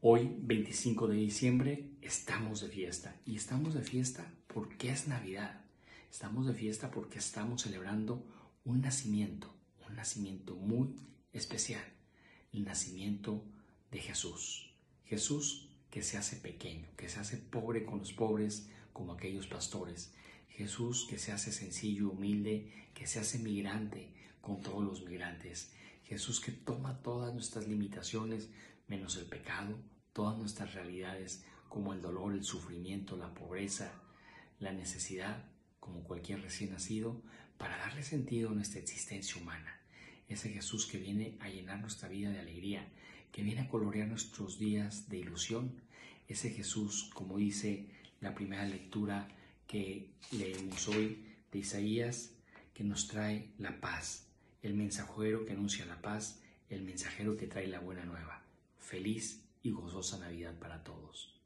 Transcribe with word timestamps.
Hoy, 0.00 0.32
25 0.42 1.08
de 1.08 1.16
diciembre, 1.16 1.90
estamos 2.02 2.60
de 2.60 2.68
fiesta. 2.68 3.16
Y 3.26 3.34
estamos 3.34 3.74
de 3.74 3.82
fiesta 3.82 4.32
porque 4.46 4.92
es 4.92 5.08
Navidad. 5.08 5.60
Estamos 6.08 6.46
de 6.46 6.54
fiesta 6.54 6.92
porque 6.92 7.18
estamos 7.18 7.62
celebrando 7.62 8.24
un 8.64 8.80
nacimiento, 8.80 9.52
un 9.88 9.96
nacimiento 9.96 10.54
muy 10.54 10.94
especial. 11.32 11.82
El 12.52 12.64
nacimiento 12.64 13.42
de 13.90 13.98
Jesús. 13.98 14.72
Jesús 15.04 15.68
que 15.90 16.04
se 16.04 16.16
hace 16.16 16.36
pequeño, 16.36 16.86
que 16.96 17.08
se 17.08 17.18
hace 17.18 17.36
pobre 17.36 17.84
con 17.84 17.98
los 17.98 18.12
pobres 18.12 18.68
como 18.92 19.14
aquellos 19.14 19.48
pastores. 19.48 20.14
Jesús 20.48 21.08
que 21.10 21.18
se 21.18 21.32
hace 21.32 21.50
sencillo, 21.50 22.10
humilde, 22.10 22.72
que 22.94 23.08
se 23.08 23.18
hace 23.18 23.40
migrante 23.40 24.12
con 24.48 24.62
todos 24.62 24.82
los 24.82 25.04
migrantes. 25.04 25.74
Jesús 26.04 26.40
que 26.40 26.52
toma 26.52 27.02
todas 27.02 27.34
nuestras 27.34 27.68
limitaciones, 27.68 28.48
menos 28.86 29.16
el 29.18 29.26
pecado, 29.26 29.78
todas 30.14 30.38
nuestras 30.38 30.72
realidades 30.72 31.44
como 31.68 31.92
el 31.92 32.00
dolor, 32.00 32.32
el 32.32 32.42
sufrimiento, 32.42 33.18
la 33.18 33.34
pobreza, 33.34 33.92
la 34.58 34.72
necesidad, 34.72 35.44
como 35.80 36.02
cualquier 36.02 36.40
recién 36.40 36.70
nacido, 36.70 37.20
para 37.58 37.76
darle 37.76 38.02
sentido 38.02 38.48
a 38.48 38.54
nuestra 38.54 38.80
existencia 38.80 39.40
humana. 39.40 39.78
Ese 40.30 40.48
Jesús 40.48 40.86
que 40.86 40.96
viene 40.96 41.36
a 41.40 41.50
llenar 41.50 41.80
nuestra 41.80 42.08
vida 42.08 42.30
de 42.30 42.38
alegría, 42.38 42.88
que 43.30 43.42
viene 43.42 43.60
a 43.60 43.68
colorear 43.68 44.08
nuestros 44.08 44.58
días 44.58 45.10
de 45.10 45.18
ilusión. 45.18 45.82
Ese 46.26 46.48
Jesús, 46.48 47.10
como 47.12 47.36
dice 47.36 47.90
la 48.22 48.34
primera 48.34 48.64
lectura 48.64 49.28
que 49.66 50.08
leemos 50.32 50.88
hoy 50.88 51.26
de 51.52 51.58
Isaías, 51.58 52.30
que 52.72 52.82
nos 52.82 53.08
trae 53.08 53.50
la 53.58 53.78
paz, 53.78 54.27
el 54.62 54.74
mensajero 54.74 55.44
que 55.44 55.52
anuncia 55.52 55.86
la 55.86 56.00
paz, 56.00 56.40
el 56.68 56.82
mensajero 56.82 57.36
que 57.36 57.46
trae 57.46 57.66
la 57.66 57.80
buena 57.80 58.04
nueva. 58.04 58.42
Feliz 58.78 59.44
y 59.62 59.70
gozosa 59.70 60.18
Navidad 60.18 60.58
para 60.58 60.82
todos. 60.84 61.37